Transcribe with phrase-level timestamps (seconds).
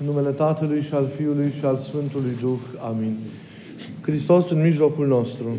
[0.00, 2.58] În numele Tatălui și al Fiului și al Sfântului Duh.
[2.88, 3.16] Amin.
[4.00, 5.56] Hristos în mijlocul nostru.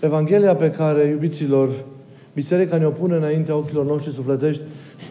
[0.00, 1.70] Evanghelia pe care, iubiților,
[2.34, 4.62] Biserica ne opune înaintea ochilor noștri sufletești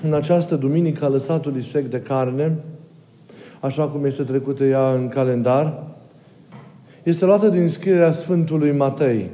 [0.04, 2.56] în această duminică a lăsatului sec de carne,
[3.60, 5.84] așa cum este trecută ea în calendar,
[7.04, 9.30] este luată din scrierea Sfântului Matei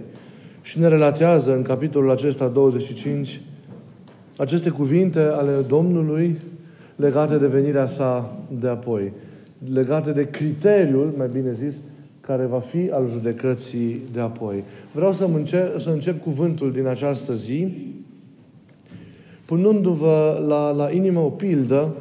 [0.64, 3.42] și ne relatează în capitolul acesta 25
[4.37, 6.39] aceste cuvinte ale Domnului
[6.96, 9.11] legate de venirea sa de apoi,
[9.73, 11.75] legate de criteriul, mai bine zis,
[12.21, 14.64] care va fi al judecății de apoi.
[14.92, 17.78] Vreau să încep, să încep cuvântul din această zi,
[19.45, 21.93] punându-vă la, la inimă o pildă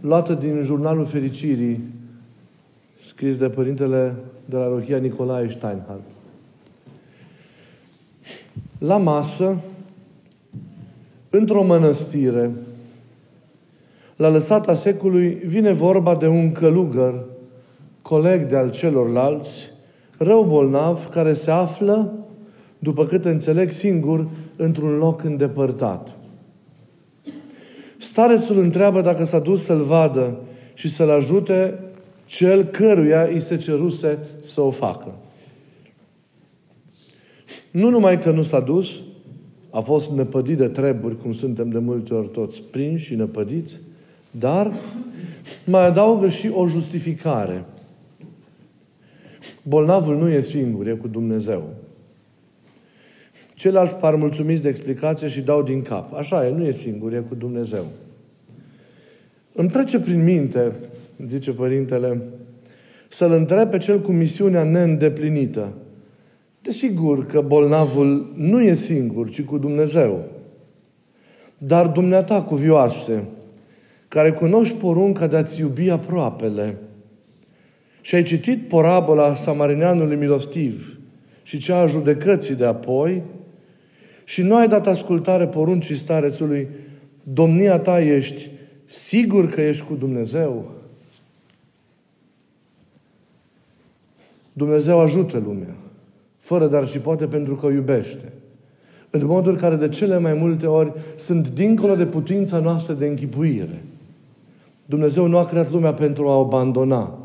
[0.00, 1.80] luată din jurnalul fericirii,
[3.04, 6.13] scris de părintele de la Rochia Nicolae Steinhardt.
[8.78, 9.56] La masă,
[11.30, 12.50] într-o mănăstire,
[14.16, 17.24] la lăsata secului, vine vorba de un călugăr,
[18.02, 19.50] coleg de al celorlalți,
[20.18, 22.12] rău bolnav, care se află,
[22.78, 24.26] după cât înțeleg singur,
[24.56, 26.16] într-un loc îndepărtat.
[27.98, 30.38] Starețul întreabă dacă s-a dus să-l vadă
[30.74, 31.78] și să-l ajute
[32.24, 35.14] cel căruia îi se ceruse să o facă.
[37.74, 39.00] Nu numai că nu s-a dus,
[39.70, 43.80] a fost năpădit de treburi, cum suntem de multe ori toți prinși și năpădiți,
[44.30, 44.72] dar
[45.66, 47.64] mai adaugă și o justificare.
[49.62, 51.74] Bolnavul nu e singur, e cu Dumnezeu.
[53.54, 56.14] Ceilalți par mulțumiți de explicație și dau din cap.
[56.14, 57.86] Așa e, nu e singur, e cu Dumnezeu.
[59.52, 60.72] Îmi trece prin minte,
[61.26, 62.22] zice Părintele,
[63.10, 65.72] să-l întreb pe cel cu misiunea neîndeplinită.
[66.64, 70.24] Desigur că bolnavul nu e singur, ci cu Dumnezeu.
[71.58, 73.24] Dar dumneata cuvioase,
[74.08, 76.76] care cunoști porunca de a-ți iubi aproapele
[78.00, 80.98] și ai citit parabola samarineanului milostiv
[81.42, 83.22] și cea a judecății de apoi
[84.24, 86.68] și nu ai dat ascultare poruncii starețului,
[87.22, 88.50] domnia ta ești
[88.86, 90.70] sigur că ești cu Dumnezeu?
[94.52, 95.74] Dumnezeu ajută lumea
[96.44, 98.32] fără dar și poate pentru că o iubește.
[99.10, 103.82] În moduri care de cele mai multe ori sunt dincolo de putința noastră de închipuire.
[104.86, 107.18] Dumnezeu nu a creat lumea pentru a o abandona.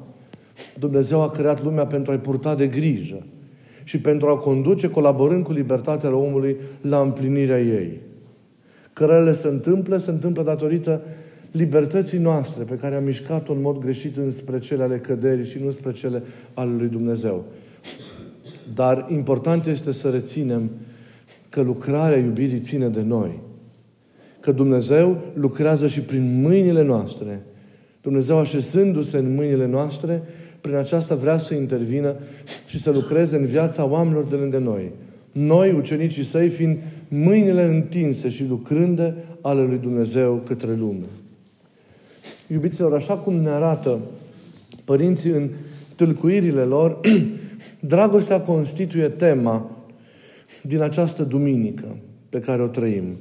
[0.80, 3.24] Dumnezeu a creat lumea pentru a-i purta de grijă
[3.84, 8.00] și pentru a conduce, colaborând cu libertatea omului, la împlinirea ei.
[8.94, 11.02] Cărările se întâmplă, se întâmplă datorită
[11.52, 15.72] libertății noastre pe care am mișcat-o în mod greșit înspre cele ale căderii și nu
[15.72, 17.46] spre cele ale lui Dumnezeu.
[18.74, 20.70] Dar important este să reținem
[21.50, 23.40] că lucrarea iubirii ține de noi.
[24.40, 27.42] Că Dumnezeu lucrează și prin mâinile noastre.
[28.02, 30.24] Dumnezeu așezându-se în mâinile noastre,
[30.62, 32.16] prin aceasta vrea să intervină
[32.68, 34.92] și să lucreze în viața oamenilor de lângă noi.
[35.32, 41.06] Noi, ucenicii săi, fiind mâinile întinse și lucrânde ale lui Dumnezeu către lume.
[42.48, 44.00] Iubiților, așa cum ne arată
[44.84, 45.50] părinții în
[45.96, 47.00] tâlcuirile lor,
[47.80, 49.72] Dragostea constituie tema
[50.62, 51.98] din această duminică
[52.30, 53.18] pe care o trăim.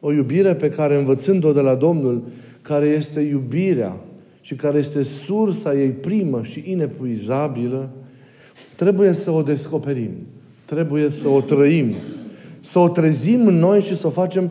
[0.00, 2.22] O iubire pe care, învățând-o de la Domnul,
[2.62, 3.96] care este iubirea
[4.40, 7.90] și care este sursa ei primă și inepuizabilă,
[8.76, 10.10] trebuie să o descoperim.
[10.64, 11.94] Trebuie să o trăim.
[12.60, 14.50] Să o trezim în noi și să o facem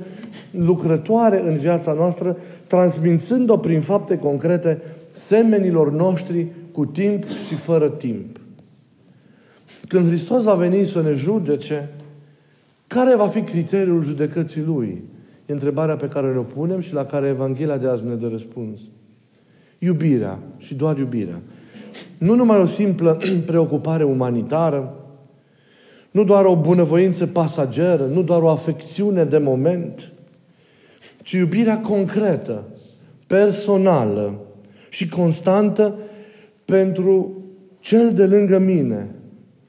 [0.51, 2.37] lucrătoare în viața noastră,
[2.67, 4.81] transmințând-o prin fapte concrete
[5.13, 8.32] semenilor noștri cu timp și fără timp.
[9.88, 11.89] Când Hristos va veni să ne judece,
[12.88, 15.03] care va fi criteriul judecății Lui?
[15.45, 18.79] E întrebarea pe care ne-o punem și la care Evanghelia de azi ne dă răspuns.
[19.79, 21.41] Iubirea și doar iubirea.
[22.17, 24.94] Nu numai o simplă preocupare umanitară,
[26.11, 30.12] nu doar o bunăvoință pasageră, nu doar o afecțiune de moment,
[31.24, 32.63] ci iubirea concretă,
[33.27, 34.39] personală
[34.89, 35.95] și constantă
[36.65, 37.44] pentru
[37.80, 39.15] cel de lângă mine,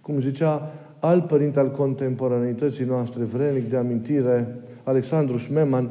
[0.05, 5.91] cum zicea alt părinte al contemporaneității noastre, vrenic de amintire, Alexandru Șmeman,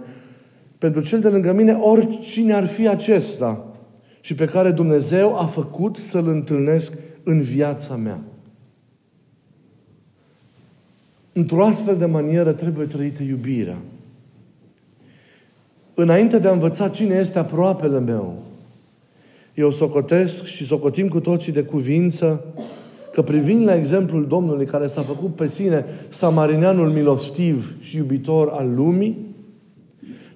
[0.77, 3.65] pentru cel de lângă mine, oricine ar fi acesta
[4.21, 6.93] și pe care Dumnezeu a făcut să-l întâlnesc
[7.23, 8.19] în viața mea.
[11.33, 13.77] Într-o astfel de manieră trebuie trăită iubirea.
[15.93, 18.43] Înainte de a învăța cine este aproapele meu,
[19.53, 22.45] eu socotesc și socotim cu toții de cuvință
[23.13, 28.73] că privind la exemplul Domnului care s-a făcut pe sine samarineanul milostiv și iubitor al
[28.75, 29.35] lumii,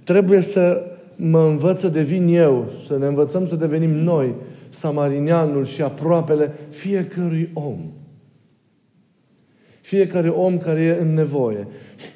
[0.04, 0.82] trebuie să
[1.16, 4.34] mă învăț să devin eu, să ne învățăm să devenim noi
[4.70, 7.78] samarineanul și aproapele fiecărui om.
[9.82, 11.68] Fiecare om care e în nevoie,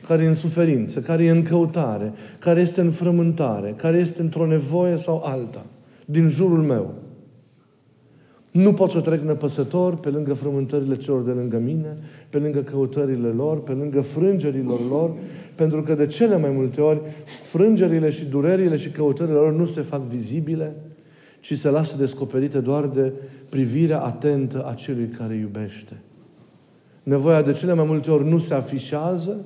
[0.07, 4.45] care e în suferință, care e în căutare, care este în frământare, care este într-o
[4.45, 5.65] nevoie sau alta,
[6.05, 6.93] din jurul meu.
[8.51, 11.98] Nu pot să trec nepăsător pe lângă frământările celor de lângă mine,
[12.30, 15.13] pe lângă căutările lor, pe lângă frângerilor lor,
[15.56, 19.81] pentru că de cele mai multe ori frângerile și durerile și căutările lor nu se
[19.81, 20.75] fac vizibile,
[21.39, 23.13] ci se lasă descoperite doar de
[23.50, 26.01] privirea atentă a celui care iubește.
[27.04, 29.45] Nevoia de cele mai multe ori nu se afișează,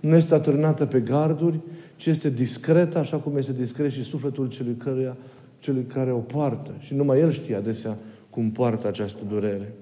[0.00, 1.60] nu este atârnată pe garduri,
[1.96, 5.16] ci este discretă, așa cum este discret și sufletul celui, căruia,
[5.58, 6.70] celui care o poartă.
[6.78, 7.96] Și numai el știe adesea
[8.34, 9.72] cum poartă această durere.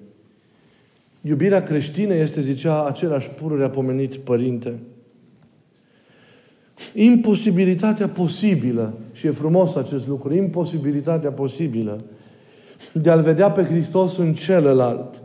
[1.21, 4.79] Iubirea creștină este, zicea același pururea pomenit părinte,
[6.95, 12.05] imposibilitatea posibilă, și e frumos acest lucru, imposibilitatea posibilă
[12.93, 15.23] de a-L vedea pe Hristos în celălalt,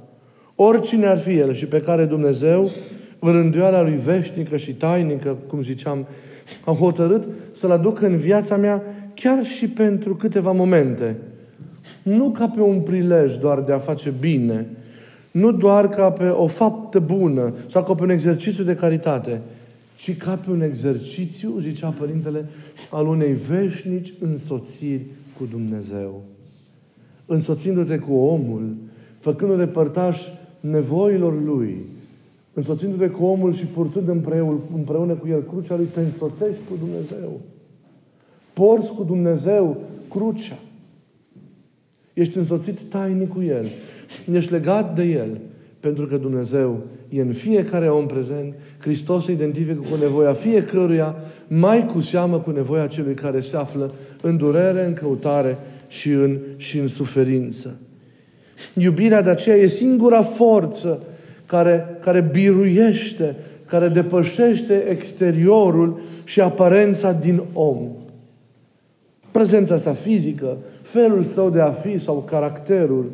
[0.56, 2.72] oricine ar fi El și pe care Dumnezeu,
[3.20, 6.08] în rânduiala Lui veșnică și tainică, cum ziceam,
[6.66, 8.84] a hotărât să-L aducă în viața mea
[9.14, 11.18] chiar și pentru câteva momente.
[12.04, 14.68] Nu ca pe un prilej doar de a face bine,
[15.32, 19.42] nu doar ca pe o faptă bună sau ca pe un exercițiu de caritate,
[19.96, 22.46] ci ca pe un exercițiu, zicea Părintele,
[22.90, 25.06] al unei veșnici însoțiri
[25.38, 26.22] cu Dumnezeu.
[27.26, 28.76] Însoțindu-te cu omul,
[29.20, 30.22] făcându-te părtaș
[30.60, 31.86] nevoilor Lui,
[32.54, 37.40] însoțindu-te cu omul și purtând împreună, împreună cu El crucea Lui, te însoțești cu Dumnezeu.
[38.54, 39.78] Porți cu Dumnezeu
[40.10, 40.58] crucea.
[42.20, 43.66] Ești însoțit tainic cu El.
[44.34, 45.38] Ești legat de El.
[45.80, 48.54] Pentru că Dumnezeu e în fiecare om prezent.
[48.80, 51.16] Hristos se identifică cu nevoia fiecăruia,
[51.48, 53.92] mai cu seamă cu nevoia celui care se află
[54.22, 57.76] în durere, în căutare și în, și în suferință.
[58.74, 61.04] Iubirea de aceea e singura forță
[61.46, 63.36] care, care biruiește,
[63.66, 67.88] care depășește exteriorul și aparența din om.
[69.32, 73.12] Prezența sa fizică, felul său de a fi sau caracterul,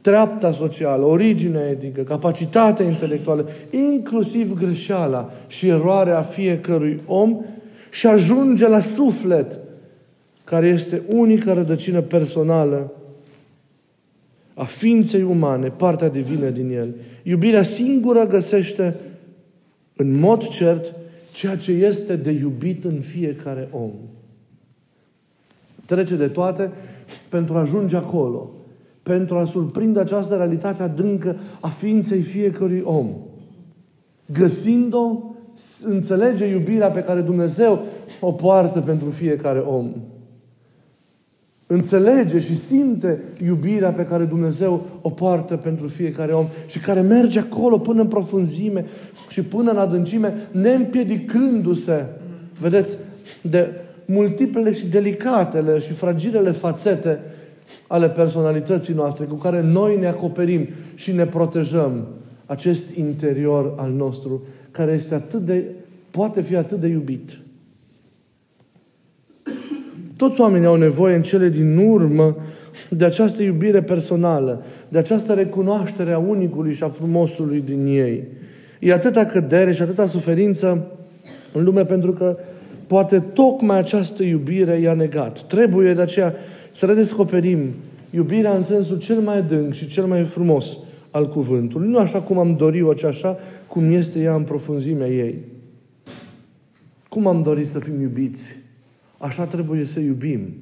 [0.00, 7.44] treapta socială, originea etnică, capacitatea intelectuală, inclusiv greșeala și eroarea fiecărui om
[7.90, 9.58] și ajunge la suflet,
[10.44, 12.92] care este unica rădăcină personală
[14.54, 16.94] a ființei umane, partea divină din el.
[17.22, 18.94] Iubirea singură găsește
[19.96, 20.94] în mod cert
[21.32, 23.90] ceea ce este de iubit în fiecare om.
[25.84, 26.70] Trece de toate
[27.28, 28.50] pentru a ajunge acolo
[29.02, 33.08] pentru a surprinde această realitate adâncă a ființei fiecărui om.
[34.32, 35.18] Găsind-o,
[35.84, 37.82] înțelege iubirea pe care Dumnezeu
[38.20, 39.92] o poartă pentru fiecare om.
[41.66, 47.38] Înțelege și simte iubirea pe care Dumnezeu o poartă pentru fiecare om și care merge
[47.38, 48.84] acolo până în profunzime
[49.28, 52.06] și până în adâncime, neîmpiedicându-se,
[52.60, 52.96] vedeți,
[53.42, 53.70] de
[54.10, 57.20] multiplele și delicatele și fragilele fațete
[57.86, 62.06] ale personalității noastre cu care noi ne acoperim și ne protejăm
[62.46, 65.64] acest interior al nostru care este atât de,
[66.10, 67.38] poate fi atât de iubit.
[70.16, 72.36] Toți oamenii au nevoie în cele din urmă
[72.88, 78.24] de această iubire personală, de această recunoaștere a unicului și a frumosului din ei.
[78.78, 80.86] E atâta cădere și atâta suferință
[81.52, 82.38] în lume pentru că
[82.90, 85.42] poate tocmai această iubire i-a negat.
[85.46, 86.34] Trebuie de aceea
[86.72, 87.74] să redescoperim
[88.10, 90.76] iubirea în sensul cel mai adânc și cel mai frumos
[91.10, 91.88] al cuvântului.
[91.88, 95.38] Nu așa cum am dorit-o, ci așa cum este ea în profunzimea ei.
[97.08, 98.56] Cum am dorit să fim iubiți?
[99.18, 100.54] Așa trebuie să iubim.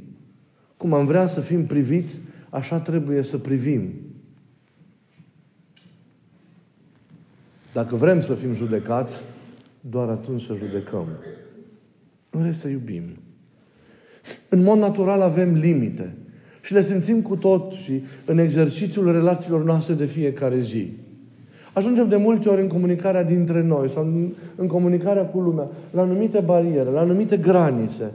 [0.76, 2.20] Cum am vrea să fim priviți,
[2.50, 3.92] așa trebuie să privim.
[7.72, 9.14] Dacă vrem să fim judecați,
[9.80, 11.06] doar atunci să judecăm.
[12.30, 13.02] În rest să iubim.
[14.48, 16.14] În mod natural avem limite.
[16.60, 20.92] Și le simțim cu tot și în exercițiul relațiilor noastre de fiecare zi.
[21.72, 26.02] Ajungem de multe ori în comunicarea dintre noi sau în, în comunicarea cu lumea la
[26.02, 28.12] anumite bariere, la anumite granițe.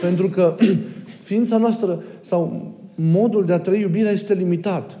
[0.00, 0.56] Pentru că
[1.30, 4.98] ființa noastră sau modul de a trăi iubirea este limitat.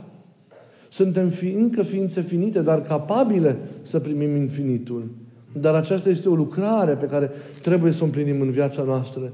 [0.88, 5.10] Suntem fi, încă ființe finite, dar capabile să primim infinitul.
[5.52, 7.30] Dar aceasta este o lucrare pe care
[7.62, 9.32] trebuie să o împlinim în viața noastră.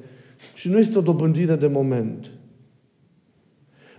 [0.55, 2.31] Și nu este o dobândire de moment.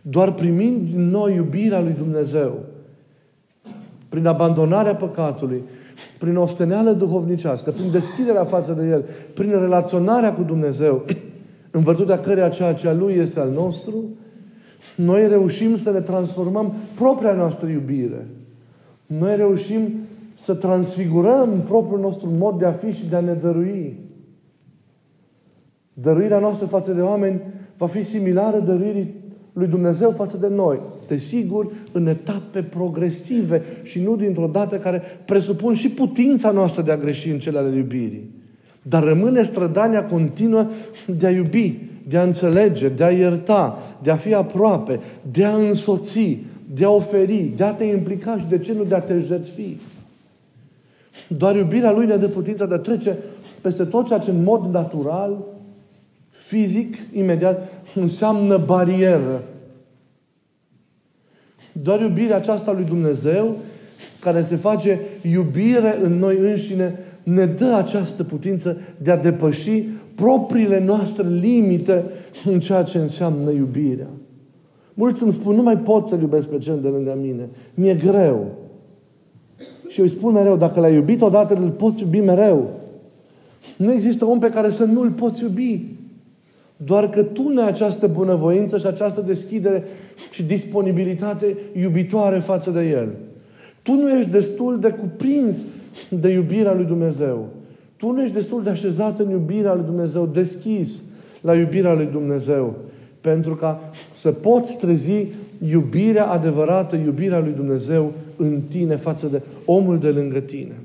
[0.01, 2.59] Doar primind din noi iubirea lui Dumnezeu,
[4.09, 5.63] prin abandonarea păcatului,
[6.19, 11.05] prin osteneală duhovnicească, prin deschiderea față de El, prin relaționarea cu Dumnezeu,
[11.71, 14.03] în virtutea căreia ceea ce a Lui este al nostru,
[14.95, 18.27] noi reușim să ne transformăm propria noastră iubire.
[19.05, 20.06] Noi reușim
[20.37, 23.99] să transfigurăm propriul nostru mod de a fi și de a ne dărui.
[25.93, 27.41] Dăruirea noastră față de oameni
[27.77, 29.13] va fi similară dăruirii
[29.53, 30.81] lui Dumnezeu față de noi.
[31.07, 36.97] Desigur, în etape progresive și nu dintr-o dată care presupun și putința noastră de a
[36.97, 38.31] greși în cele ale iubirii.
[38.81, 40.65] Dar rămâne strădania continuă
[41.17, 44.99] de a iubi, de a înțelege, de a ierta, de a fi aproape,
[45.31, 46.37] de a însoți,
[46.73, 49.75] de a oferi, de a te implica și de ce nu de a te jertfi.
[51.27, 53.17] Doar iubirea Lui ne dă putința de a trece
[53.61, 55.37] peste tot ceea ce în mod natural,
[56.29, 59.43] fizic, imediat, înseamnă barieră.
[61.71, 63.55] Doar iubirea aceasta lui Dumnezeu,
[64.19, 69.83] care se face iubire în noi înșine, ne dă această putință de a depăși
[70.15, 72.03] propriile noastre limite
[72.45, 74.07] în ceea ce înseamnă iubirea.
[74.93, 77.49] Mulți îmi spun, nu mai pot să-L iubesc pe cel de lângă mine.
[77.73, 78.66] Mi-e greu.
[79.87, 82.69] Și eu îi spun mereu, dacă l-ai iubit odată, îl poți iubi mereu.
[83.75, 85.81] Nu există om pe care să nu îl poți iubi.
[86.77, 89.83] Doar că tu ne ai această bunăvoință și această deschidere
[90.31, 93.07] și disponibilitate iubitoare față de El.
[93.81, 95.55] Tu nu ești destul de cuprins
[96.09, 97.47] de iubirea lui Dumnezeu.
[97.97, 101.01] Tu nu ești destul de așezat în iubirea lui Dumnezeu, deschis
[101.41, 102.75] la iubirea lui Dumnezeu.
[103.21, 103.79] Pentru ca
[104.13, 105.25] să poți trezi
[105.69, 110.75] iubirea adevărată, iubirea lui Dumnezeu în tine față de omul de lângă tine.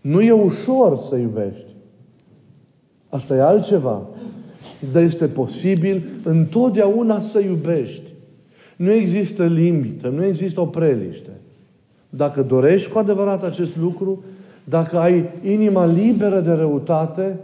[0.00, 1.74] Nu e ușor să iubești.
[3.08, 4.02] Asta e altceva.
[4.92, 8.10] Dar este posibil întotdeauna să iubești.
[8.76, 11.30] Nu există limită, nu există o preliște.
[12.10, 14.24] Dacă dorești cu adevărat acest lucru,
[14.64, 17.38] dacă ai inima liberă de răutate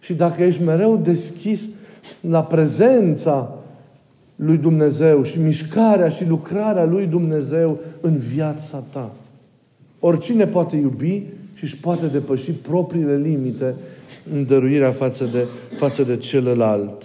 [0.00, 1.68] și dacă ești mereu deschis
[2.20, 3.61] la prezența
[4.44, 9.14] lui Dumnezeu și mișcarea și lucrarea lui Dumnezeu în viața ta.
[9.98, 11.22] Oricine poate iubi
[11.54, 13.74] și își poate depăși propriile limite
[14.32, 15.46] în dăruirea față de,
[15.76, 17.04] față de celălalt.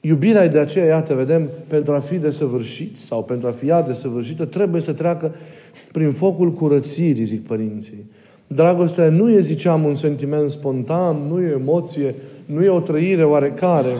[0.00, 3.82] Iubirea e de aceea, iată, vedem, pentru a fi desăvârșit sau pentru a fi ea
[3.82, 5.34] desăvârșită, trebuie să treacă
[5.92, 8.04] prin focul curățirii, zic părinții.
[8.46, 12.14] Dragostea nu e, ziceam, un sentiment spontan, nu e emoție,
[12.46, 13.92] nu e o trăire oarecare.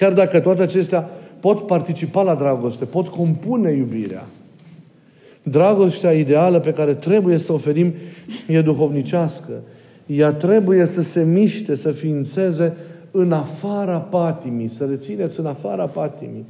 [0.00, 1.08] Chiar dacă toate acestea
[1.40, 4.26] pot participa la dragoste, pot compune iubirea.
[5.42, 7.92] Dragostea ideală pe care trebuie să oferim
[8.48, 9.52] e duhovnicească.
[10.06, 12.76] Ea trebuie să se miște, să ființeze
[13.10, 16.44] în afara patimii, să rețineți în afara patimii.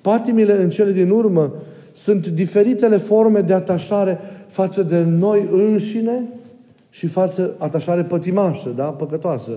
[0.00, 1.52] Patimile în cele din urmă
[1.92, 6.22] sunt diferitele forme de atașare față de noi înșine
[6.90, 8.84] și față atașare pătimașă, da?
[8.84, 9.50] păcătoasă,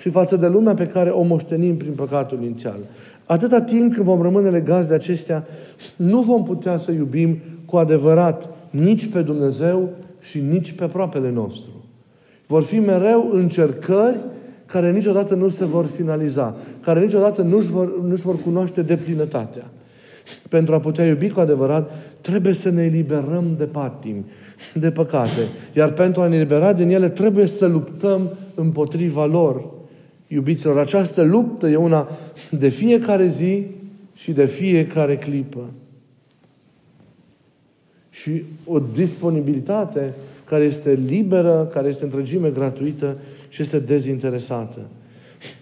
[0.00, 2.78] și față de lumea pe care o moștenim prin păcatul inițial.
[3.26, 5.46] Atâta timp când vom rămâne legați de acestea,
[5.96, 9.88] nu vom putea să iubim cu adevărat nici pe Dumnezeu
[10.20, 11.70] și nici pe aproapele nostru.
[12.46, 14.18] Vor fi mereu încercări
[14.66, 19.64] care niciodată nu se vor finaliza, care niciodată nu-și vor, nu vor cunoaște deplinătatea.
[20.48, 21.90] Pentru a putea iubi cu adevărat,
[22.20, 24.24] trebuie să ne eliberăm de patimi,
[24.74, 25.48] de păcate.
[25.72, 29.74] Iar pentru a ne elibera din ele, trebuie să luptăm împotriva lor.
[30.28, 32.08] Iubiților, această luptă e una
[32.50, 33.66] de fiecare zi
[34.14, 35.64] și de fiecare clipă.
[38.10, 40.14] Și o disponibilitate
[40.44, 43.16] care este liberă, care este întregime gratuită
[43.48, 44.80] și este dezinteresată.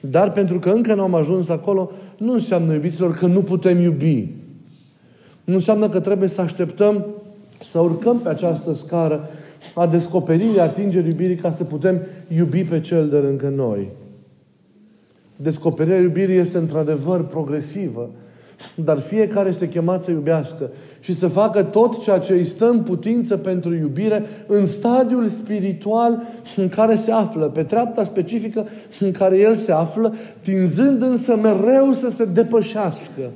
[0.01, 4.29] Dar pentru că încă nu am ajuns acolo, nu înseamnă, iubiților, că nu putem iubi.
[5.45, 7.07] Nu înseamnă că trebuie să așteptăm
[7.65, 9.29] să urcăm pe această scară
[9.75, 12.01] a descoperirii, atingerii iubirii ca să putem
[12.37, 13.89] iubi pe cel de lângă noi.
[15.37, 18.11] Descoperirea iubirii este într-adevăr progresivă,
[18.75, 22.83] dar fiecare este chemat să iubească și să facă tot ceea ce îi stă în
[22.83, 26.23] putință pentru iubire în stadiul spiritual
[26.57, 28.67] în care se află, pe treapta specifică
[29.01, 33.31] în care el se află, tinzând însă mereu să se depășească.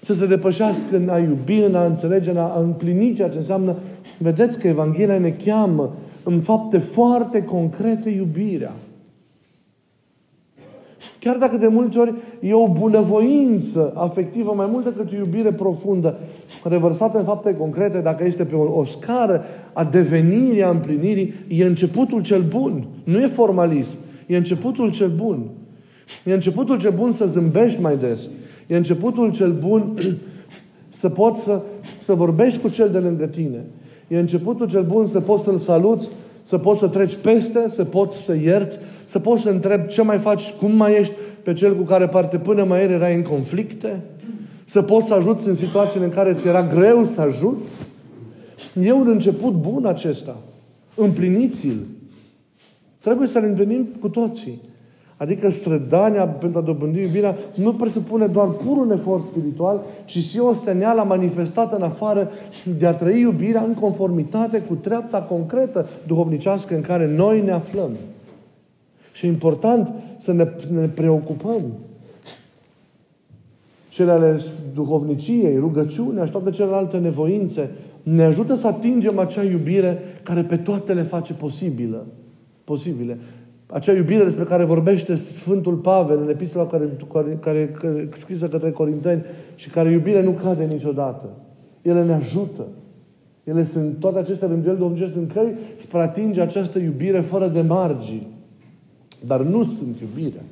[0.00, 3.74] Să se depășească în a iubi, în a înțelege, în a împlini ceea ce înseamnă.
[4.18, 8.72] Vedeți că Evanghelia ne cheamă în fapte foarte concrete iubirea.
[11.28, 16.18] Chiar dacă de multe ori e o bunăvoință afectivă mai mult decât o iubire profundă,
[16.62, 21.64] revărsată în fapte concrete, dacă este pe o, o scară a devenirii, a împlinirii, e
[21.64, 22.86] începutul cel bun.
[23.04, 23.96] Nu e formalism.
[24.26, 25.38] E începutul cel bun.
[26.24, 28.20] E începutul cel bun să zâmbești mai des.
[28.66, 29.94] E începutul cel bun
[30.88, 31.60] Să poți să,
[32.04, 33.64] să vorbești cu cel de lângă tine.
[34.08, 36.08] E începutul cel bun să poți să-l saluți,
[36.48, 40.18] să poți să treci peste, să poți să ierți, să poți să întrebi ce mai
[40.18, 41.12] faci, cum mai ești
[41.42, 44.02] pe cel cu care parte până mai ieri erai în conflicte,
[44.64, 47.70] să poți să ajuți în situațiile în care ți era greu să ajuți.
[48.82, 50.36] E un început bun acesta.
[50.94, 51.78] Împliniți-l.
[53.00, 54.60] Trebuie să-l împlinim cu toții.
[55.18, 60.38] Adică strădania pentru a dobândi iubirea nu presupune doar pur un efort spiritual, ci și
[60.38, 62.30] o steneală manifestată în afară
[62.78, 67.90] de a trăi iubirea în conformitate cu treapta concretă duhovnicească în care noi ne aflăm.
[69.12, 71.62] Și e important să ne, ne preocupăm.
[73.88, 74.40] Cele ale
[74.74, 77.70] duhovniciei, rugăciunea și toate celelalte nevoințe
[78.02, 82.06] ne ajută să atingem acea iubire care pe toate le face posibilă.
[82.64, 83.18] posibile.
[83.70, 88.70] Acea iubire despre care vorbește Sfântul Pavel în epistola care, care, care, care scrisă către
[88.70, 91.28] Corinteni și care iubire nu cade niciodată.
[91.82, 92.66] Ele ne ajută.
[93.44, 97.60] Ele sunt, toate aceste rânduieli duhovnicești sunt căi spre a atinge această iubire fără de
[97.60, 98.26] margini.
[99.26, 100.42] Dar nu sunt iubirea.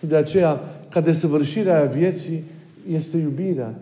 [0.00, 0.60] De aceea,
[0.90, 2.42] ca desăvârșirea a vieții
[2.92, 3.74] este iubirea.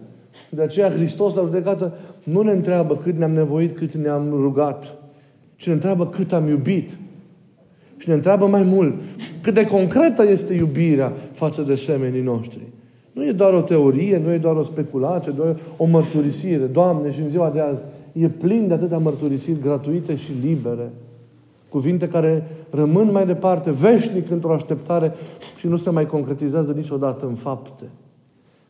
[0.49, 1.93] De aceea Hristos la judecată
[2.23, 4.95] nu ne întreabă cât ne-am nevoit, cât ne-am rugat,
[5.57, 6.97] ci ne întreabă cât am iubit.
[8.03, 8.95] Și ne întreabă mai mult,
[9.41, 12.61] cât de concretă este iubirea față de semenii noștri.
[13.13, 16.65] Nu e doar o teorie, nu e doar o speculație, doar o mărturisire.
[16.65, 17.81] Doamne, și în ziua de azi
[18.13, 20.91] e plin de atâtea mărturisiri gratuite și libere.
[21.69, 25.13] Cuvinte care rămân mai departe, veșnic într-o așteptare
[25.59, 27.85] și nu se mai concretizează niciodată în fapte.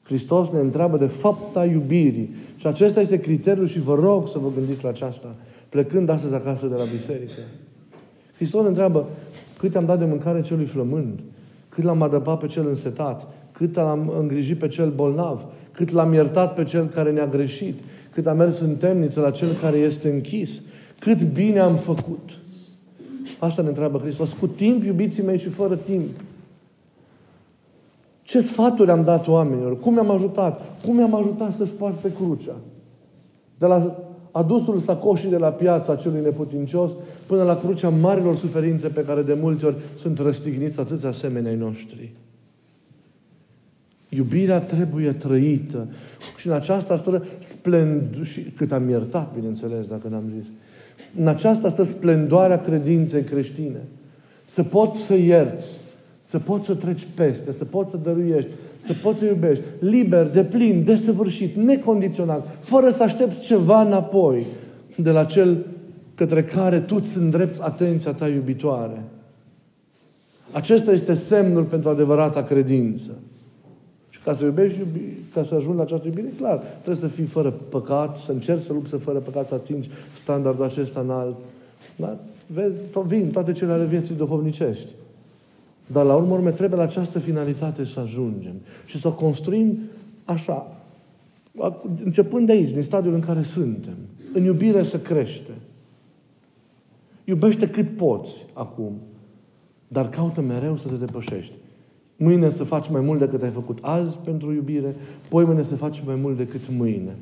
[0.03, 2.35] Hristos ne întreabă de fapta iubirii.
[2.57, 5.35] Și acesta este criteriul și vă rog să vă gândiți la aceasta,
[5.69, 7.41] plecând astăzi acasă de la biserică.
[8.43, 9.09] Hristos ne întreabă
[9.59, 11.21] cât am dat de mâncare celui flămând,
[11.69, 16.55] cât l-am adăpat pe cel însetat, cât l-am îngrijit pe cel bolnav, cât l-am iertat
[16.55, 17.81] pe cel care ne-a greșit,
[18.13, 20.61] cât am mers în temniță la cel care este închis,
[20.99, 22.39] cât bine am făcut.
[23.39, 24.33] Asta ne întreabă Hristos.
[24.41, 26.09] Cu timp, iubiții mei, și fără timp.
[28.23, 29.79] Ce sfaturi am dat oamenilor?
[29.79, 30.61] Cum i-am ajutat?
[30.87, 32.57] Cum i-am ajutat să-și poarte crucea?
[33.59, 33.97] De la
[34.33, 36.91] adusul sacoșii de la piața celui neputincios
[37.27, 42.13] până la crucea marilor suferințe pe care de multe ori sunt răstigniți atâția asemenea noștri.
[44.09, 45.89] Iubirea trebuie trăită.
[46.37, 50.51] Și în aceasta stă splendu- și cât am iertat, bineînțeles, dacă n-am zis.
[51.19, 53.81] În aceasta stă splendoarea credinței creștine.
[54.45, 55.79] Să poți să ierți,
[56.23, 58.51] să poți să treci peste, să poți să dăruiești,
[58.83, 64.47] să poți să iubești, liber, de plin, desăvârșit, necondiționat, fără să aștepți ceva înapoi
[64.97, 65.67] de la cel
[66.15, 69.03] către care tu îți îndrepți atenția ta iubitoare.
[70.53, 73.11] Acesta este semnul pentru adevărata credință.
[74.09, 75.01] Și ca să iubești, iubi,
[75.35, 78.73] ca să ajungi la această iubire, clar, trebuie să fii fără păcat, să încerci să
[78.73, 79.91] lupți să fără păcat, să atingi
[80.23, 81.37] standardul acesta înalt.
[81.97, 82.19] Da?
[82.47, 84.93] Vezi, to- vin toate cele ale vieții duhovnicești.
[85.87, 88.55] Dar la urmă, urme, trebuie la această finalitate să ajungem.
[88.87, 89.79] Și să o construim
[90.25, 90.77] așa,
[92.05, 93.97] începând de aici, din stadiul în care suntem.
[94.33, 95.51] În iubire să crește.
[97.25, 98.93] Iubește cât poți acum,
[99.89, 101.53] dar caută mereu să te depășești.
[102.17, 104.95] Mâine să faci mai mult decât ai făcut azi pentru iubire,
[105.29, 107.17] poi mâine să faci mai mult decât mâine.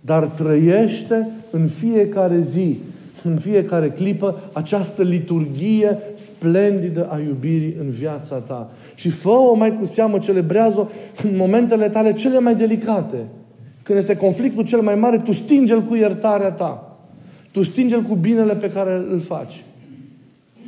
[0.00, 2.78] Dar trăiește în fiecare zi
[3.24, 8.70] în fiecare clipă această liturghie splendidă a iubirii în viața ta.
[8.94, 10.86] Și fă-o mai cu seamă, celebrează-o
[11.22, 13.26] în momentele tale cele mai delicate.
[13.82, 16.96] Când este conflictul cel mai mare, tu stinge-l cu iertarea ta.
[17.50, 19.64] Tu stinge-l cu binele pe care îl faci.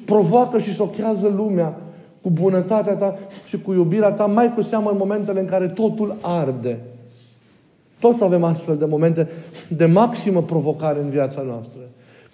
[0.05, 1.81] Provoacă și șochează lumea
[2.23, 6.17] cu bunătatea ta și cu iubirea ta, mai cu seamă în momentele în care totul
[6.21, 6.79] arde.
[7.99, 9.29] Toți avem astfel de momente
[9.69, 11.81] de maximă provocare în viața noastră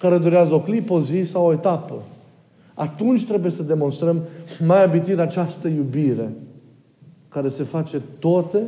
[0.02, 2.02] care durează o clipă, o zi sau o etapă.
[2.74, 4.22] Atunci trebuie să demonstrăm
[4.66, 6.32] mai abitir această iubire
[7.28, 8.62] care se face toate,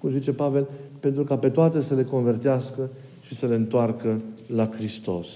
[0.00, 0.68] cum zice Pavel,
[1.00, 2.88] pentru ca pe toate să le convertească
[3.26, 5.26] și să le întoarcă la Hristos.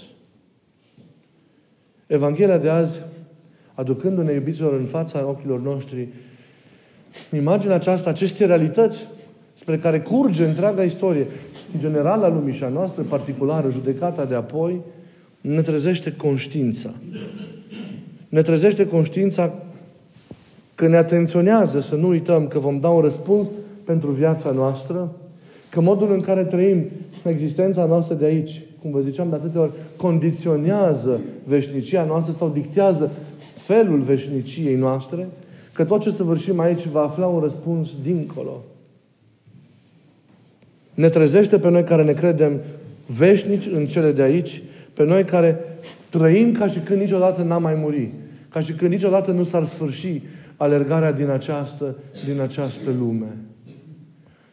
[2.07, 3.01] Evanghelia de azi,
[3.75, 6.09] aducându-ne iubiților în fața ochilor noștri,
[7.37, 9.09] imaginea aceasta, aceste realități
[9.55, 11.27] spre care curge întreaga istorie,
[11.79, 14.81] generală a lumii și a noastră, particulară, judecata de apoi,
[15.47, 16.91] ne trezește conștiința.
[18.29, 19.55] Ne trezește conștiința
[20.75, 23.47] că ne atenționează să nu uităm că vom da un răspuns
[23.85, 25.13] pentru viața noastră,
[25.69, 26.85] că modul în care trăim
[27.23, 33.11] existența noastră de aici, cum vă ziceam de atâtea ori, condiționează veșnicia noastră sau dictează
[33.55, 35.29] felul veșniciei noastre,
[35.73, 38.63] că tot ce săvârșim aici va afla un răspuns dincolo.
[40.95, 42.61] Ne trezește pe noi care ne credem
[43.07, 44.63] veșnici în cele de aici,
[44.95, 45.59] pe noi care
[46.09, 48.13] trăim ca și când niciodată n-am mai muri,
[48.49, 50.23] ca și când niciodată nu s-ar sfârși
[50.57, 53.37] alergarea din această, din această lume.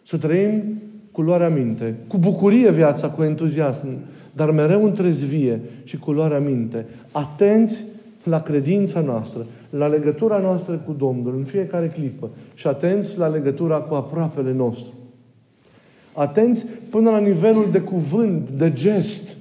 [0.05, 3.87] Să trăim cu luarea minte, cu bucurie viața, cu entuziasm,
[4.33, 6.85] dar mereu întrezvie și cu luarea minte.
[7.11, 7.83] Atenți
[8.23, 13.77] la credința noastră, la legătura noastră cu Domnul în fiecare clipă și atenți la legătura
[13.77, 14.93] cu aproapele nostru.
[16.13, 19.37] Atenți până la nivelul de cuvânt, de gest,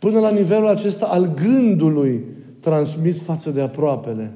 [0.00, 2.24] până la nivelul acesta al gândului
[2.60, 4.32] transmis față de aproapele.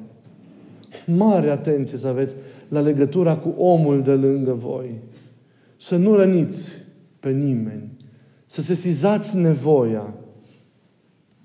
[1.06, 2.34] Mare atenție să aveți
[2.68, 4.90] la legătura cu omul de lângă voi.
[5.76, 6.70] Să nu răniți
[7.20, 7.90] pe nimeni.
[8.46, 10.14] Să sesizați nevoia.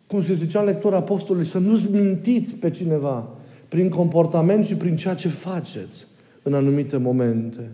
[0.07, 3.29] Cum se zicea în lectura apostolului, să nu mintiți pe cineva
[3.67, 6.07] prin comportament și prin ceea ce faceți
[6.43, 7.71] în anumite momente.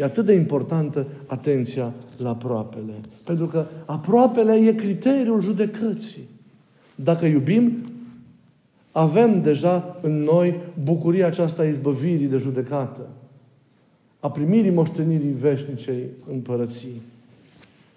[0.00, 2.92] E atât de importantă atenția la aproapele.
[3.24, 6.28] Pentru că aproapele e criteriul judecății.
[6.94, 7.72] Dacă iubim,
[8.92, 13.08] avem deja în noi bucuria aceasta izbăvirii de judecată,
[14.20, 17.02] a primirii moștenirii veșnicei împărății.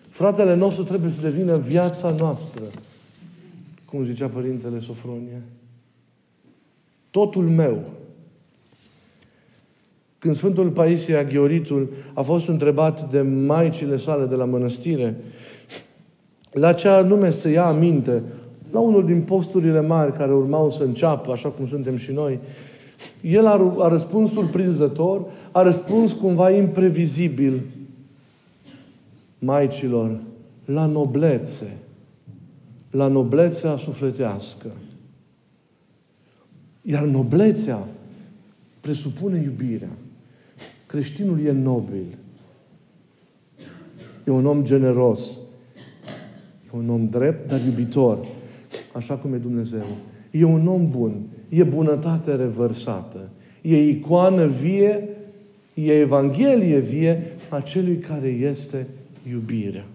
[0.10, 2.62] Fratele nostru trebuie să devină viața noastră,
[3.86, 5.42] cum zicea Părintele Sofronie.
[7.10, 7.84] Totul meu.
[10.24, 15.18] Când Sfântul Paisie Aghioritul a fost întrebat de maicile sale de la mănăstire,
[16.52, 18.24] la ce anume să ia aminte
[18.72, 22.40] la unul din posturile mari care urmau să înceapă, așa cum suntem și noi,
[23.22, 27.62] el a, a răspuns surprinzător, a răspuns cumva imprevizibil
[29.40, 30.20] maicilor
[30.66, 31.78] la noblețe,
[32.92, 34.68] la noblețea sufletească.
[36.82, 37.88] Iar noblețea
[38.82, 39.90] presupune iubirea.
[40.94, 42.18] Creștinul e nobil.
[44.28, 45.38] E un om generos.
[46.66, 48.26] E un om drept, dar iubitor
[48.92, 49.86] așa cum e Dumnezeu.
[50.32, 51.22] E un om bun.
[51.50, 53.30] E bunătate revărsată.
[53.62, 55.10] E icoană vie,
[55.74, 58.88] e Evanghelie vie a celui care este
[59.30, 59.86] iubirea.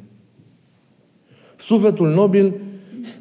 [1.57, 2.55] Sufletul nobil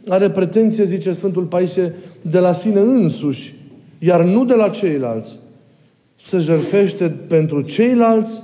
[0.08, 3.56] are pretenție, zice Sfântul Paisie, de la sine însuși,
[4.00, 5.40] iar nu de la ceilalți.
[6.20, 8.44] Se jerfește pentru ceilalți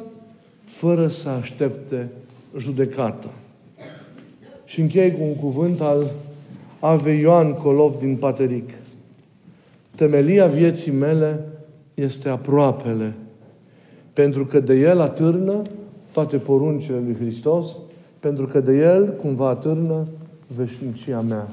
[0.65, 2.09] fără să aștepte
[2.57, 3.29] judecata.
[4.65, 6.05] Și închei cu un cuvânt al
[6.79, 8.69] Ave Ioan Colov din Pateric.
[9.95, 11.39] Temelia vieții mele
[11.93, 13.13] este aproapele,
[14.13, 15.61] pentru că de el atârnă
[16.11, 17.65] toate poruncile lui Hristos,
[18.19, 20.07] pentru că de el cumva atârnă
[20.55, 21.47] veșnicia mea.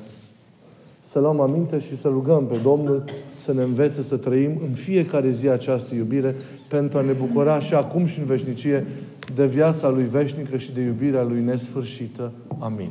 [1.01, 3.05] Să luăm aminte și să rugăm pe Domnul
[3.45, 6.35] să ne învețe să trăim în fiecare zi această iubire
[6.69, 8.87] pentru a ne bucura și acum și în veșnicie
[9.35, 12.33] de viața Lui veșnică și de iubirea Lui nesfârșită.
[12.59, 12.91] Amin.